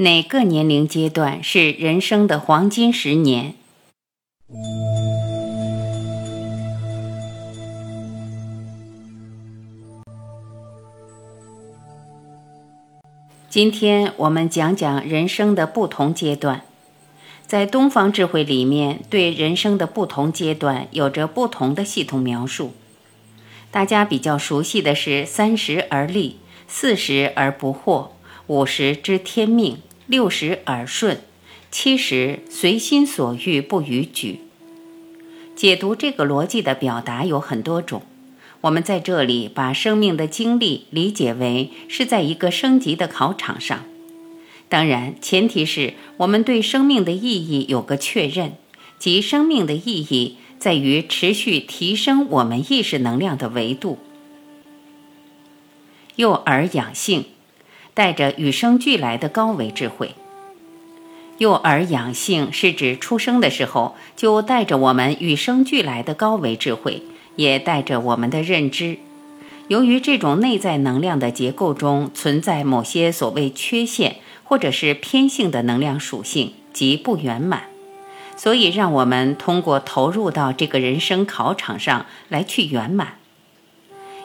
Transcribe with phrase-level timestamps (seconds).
[0.00, 3.52] 哪个年龄阶段是人生的黄金十年？
[13.50, 16.62] 今天我们讲讲人生的不同阶段。
[17.46, 22.72] 在东方智慧里面，对人生的不同阶段有着不同的系统描述。
[23.70, 28.12] 大家比较熟悉的是“三十而立，四十而不惑，
[28.46, 29.76] 五十知天命，
[30.10, 31.20] 六十耳顺，
[31.70, 34.40] 七十随心所欲不逾矩”。
[35.54, 38.02] 解读这个逻辑的表达有很多种。
[38.62, 43.84] 我们在这里把生命的经历理解为是在一个升级的考场上，
[44.68, 48.54] 当然前提是我们对生命的意义有个确认，
[48.98, 54.00] 即生命的意义在于持续提升我们意识能量的维度。
[56.16, 57.26] 幼儿养性，
[58.00, 60.14] 带着与生俱来的高维智慧。
[61.36, 67.02] 幼儿养性是指出生的时候就带着我们与生俱来的高维智慧。
[67.36, 68.98] 也带着我们的认知。
[69.68, 77.62] 由于这种内在能量的结构中存在某些所谓缺陷或者是偏性的能量属性及不圆满，
[78.36, 83.19] 所以让我们通过投入到这个人生考场上来去圆满。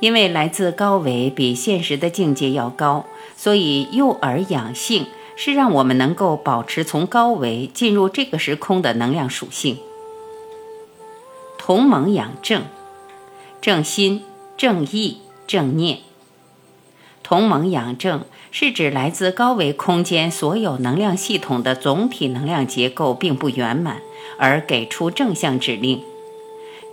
[0.00, 3.06] 因为来自高维比现实的境界要高，
[3.36, 5.06] 所以诱饵养性
[5.36, 9.78] 是让我们能够保持从高维进入这个时空的能量属性。
[11.56, 12.64] 同盟养正。
[13.62, 14.22] 正心、
[14.56, 15.98] 正意、正念，
[17.22, 24.00] 同盟养正是指来自高维空间所有能量系统的总体能量结构并不圆满，
[24.38, 26.02] 而给出正向指令。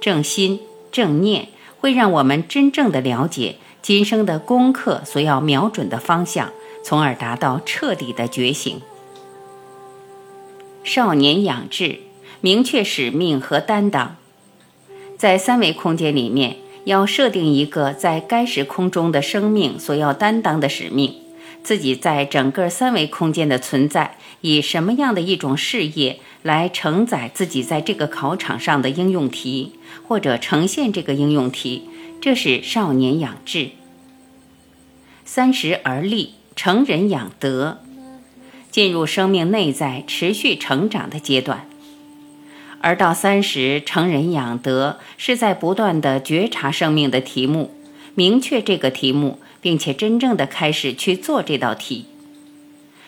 [0.01, 0.59] 正心、
[0.91, 1.47] 正念
[1.79, 6.51] 会让我们真正的了解今生的功课所要瞄准的方向，
[6.83, 8.81] 从而达到彻底的觉醒。
[10.83, 11.99] 少年养志，
[12.41, 14.15] 明确使命和担当。
[15.17, 21.15] 在三维空间里面，要设定一个在该时空中的生命所要担当的使命，
[21.67, 29.73] 自己在整个三维空间的存在，以什么样的一种事业来承载自己在这个考场上的应用题，
[30.07, 31.89] 或者呈现这个应用题，
[32.21, 33.71] 这是少年养志。
[35.25, 37.79] 三十而立，成人养德，
[38.71, 41.67] 进入生命内在持续成长的阶段。
[42.79, 47.73] 而到三十成人养德，是在不断的觉察生命的题目，
[48.17, 52.05] 明确这个题目，并且真正的开始去做这道题。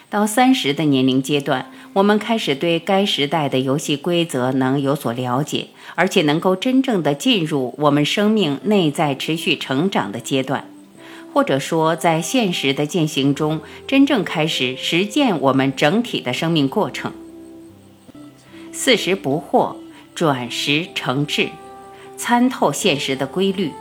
[0.08, 10.70] 到三十的年龄阶段，我们开始对该时代的游戏规则能有所了解，而且能够真正的进入我们生命内在持续成长的阶段，
[11.34, 17.12] 或者说在现实的践行中，真正开始实践我们整体的生命过程。
[18.72, 19.76] 四十不惑，
[20.14, 21.50] 转时成智，
[22.16, 23.72] 参透现实的规律。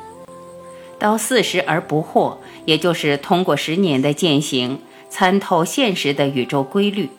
[0.98, 7.10] 到四十而不惑，也就是通过十年的践行，参透现实的宇宙规律。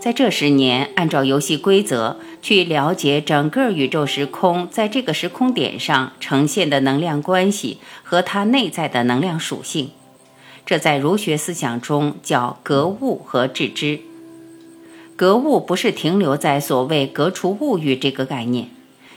[0.00, 9.90] 在这十年，按照游戏规则去了解整个宇宙时空，在这个时空点上呈现的能量关系和它内在的能量属性。
[10.64, 14.00] 这在儒学思想中叫格物和致知。
[15.16, 18.68] 格物不是停留在所谓格除物欲这个概念，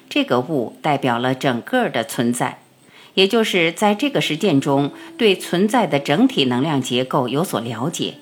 [0.07, 2.59] 这个物代表了整个的存在，
[3.13, 8.15] 也就是在这个实践中对存在的整体能量结构有所了解，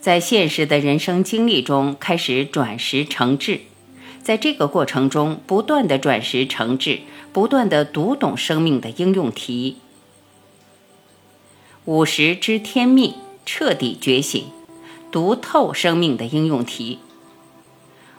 [0.00, 3.60] 在现实的人生经历中开始转识成智，
[4.22, 7.00] 在这个过程中不断的转识成智，
[7.32, 9.76] 不断的读懂生命的应用题，
[11.84, 13.14] 五十知天命，
[13.44, 14.44] 彻底觉醒。
[15.12, 16.98] 读透生命的应用题，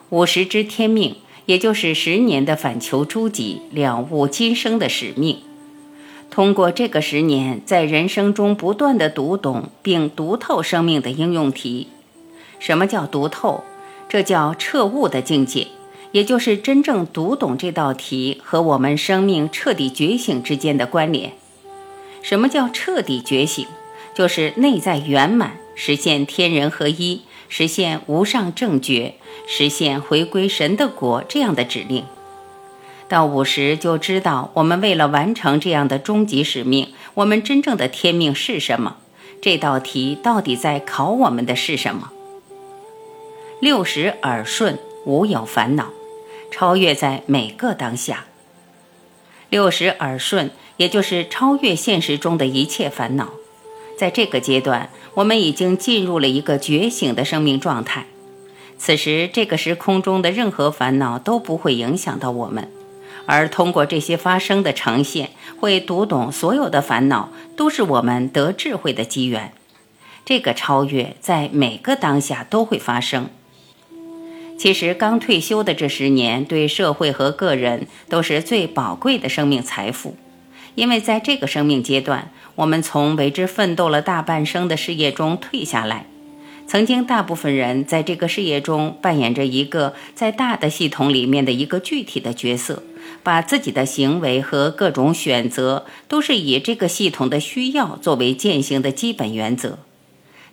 [0.09, 5.41] 五十知天命，也就是十年的反求诸己，了悟今生的使命。
[6.37, 11.87] 通过这个十年，在人生中不断的读懂并读透生命的应用题。
[12.59, 13.63] 什么叫读透？
[14.07, 15.65] 这叫彻悟的境界，
[16.11, 21.33] 也就是真正读懂这道题和我们生命彻底觉醒之间的关联。
[22.21, 23.65] 什么叫彻底觉醒？
[24.13, 25.57] 就是内在圆满。
[25.73, 29.15] 实现天人合一，实现无上正觉，
[29.47, 32.03] 实现回归神的国这样的指令。
[33.09, 38.97] 到五十就知道，我们为了完成这样的终极使命，我们真正的天命是什么？
[39.41, 42.11] 这道题到底在考我们的是什么？
[43.61, 45.87] 六十耳顺，无有烦恼，
[46.51, 48.25] 超越在每个当下。
[49.49, 53.29] 六十耳顺，也就是超越现实中的一切烦恼。
[53.97, 58.05] 在这个阶段，我们已经进入了一个觉醒的生命状态。
[58.77, 62.69] 此时，这个时空中的任何烦恼都不会影响到我们。
[63.27, 65.29] 而通过这些发生的呈现，
[65.59, 69.51] 会读懂所有的烦恼都是我们得智慧的机缘。
[70.25, 73.29] 这个超越在每个当下都会发生。
[74.57, 80.15] 其实刚退休的这十年，对社会和个人都是最宝贵的生命财富，
[80.75, 86.07] 因为在这个生命阶段，我们从为之奋斗了大半生的事业中退下来。
[86.67, 92.83] 曾经，大部分人在这个事业中扮演着一个在大的系统里面的一个具体的角色，
[93.23, 99.79] 把自己的行为和各种选择都是以这个系统的需要作为践行的基本原则。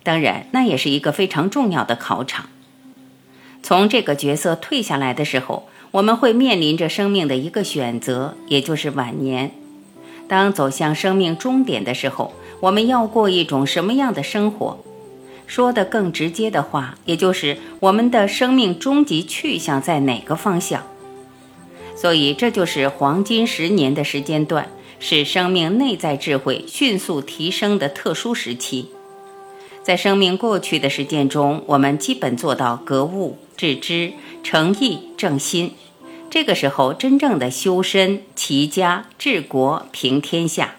[0.05, 2.49] 当然，那也是一个非常重要的考场。
[3.65, 9.51] 从这个角色退下来的时候，我们会面临着生命的一个选择，也就是晚年。
[10.29, 14.79] 当走向生命终点的时候，我们要过一种什么样的生活？
[15.47, 20.83] 说的更直接的话，也就是我们的生命终极去向在哪个方向。
[21.97, 24.69] 所以，这就是黄金十年的时间段，
[24.99, 28.91] 是生命内在智慧迅速提升的特殊时期。
[29.83, 34.13] 在生命过去的实践中，我们基本做到格物、致知、
[34.43, 35.73] 诚意、正心。
[36.31, 40.77] 这个时候，真正的修身、齐家、治国、平天下。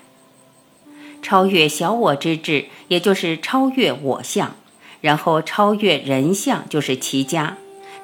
[1.25, 4.55] 超越小我之智，也就是超越我相，
[5.01, 7.55] 然后超越人相，就是齐家；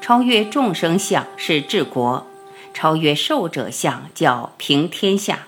[0.02, 2.24] 超越众生相是治国；
[2.74, 5.42] 超越寿者相叫平天下。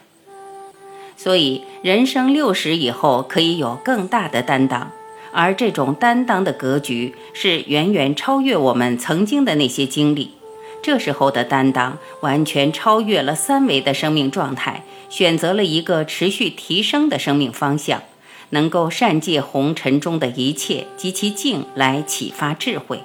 [1.17, 4.91] 所以，人生六十以后可以有更大的担当，
[5.31, 10.33] 而这种担当的格局是远远超越我们曾经的那些经历。
[10.83, 18.03] 这时候的担当完全超越了三维的生命状态，选择了一个持续提升的生命方向，
[18.49, 22.99] 能够善借红尘中的一切及其境来启发智慧。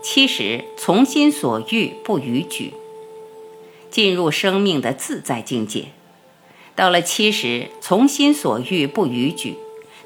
[0.00, 2.72] 七十，从心所欲不逾矩，
[3.90, 5.86] 进入生命的自在境界。
[6.76, 9.56] 到了七十，从心所欲不逾矩，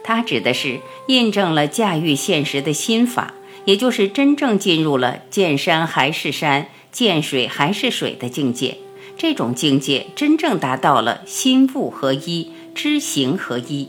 [0.03, 3.35] 它指的是印证了驾驭现实的心法。
[3.71, 8.79] 也就是真正进入了见山还是山，见水还是水的境界。
[9.17, 13.89] 这种境界真正达到了心物合一、知行合一。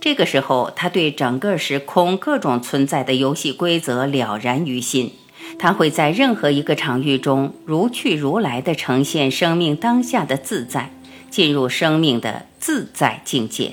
[0.00, 5.10] 这个时候，他对整个时空各种存在的游戏规则了然于心。
[5.58, 10.92] 他会在任何一个场域中如去如来的呈现生命当下的自在，
[11.28, 13.72] 进入生命的自在境界。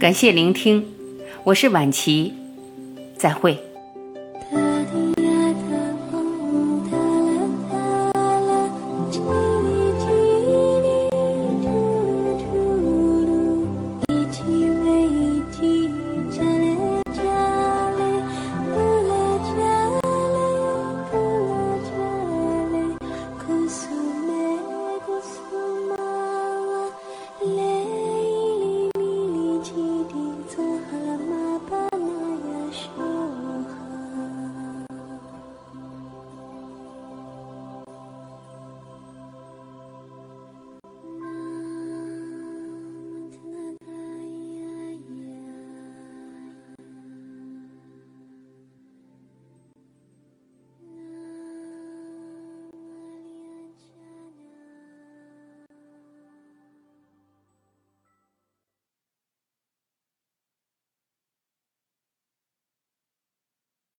[0.00, 0.82] 感谢聆听，
[1.44, 2.32] 我是晚琪，
[3.18, 3.58] 再会。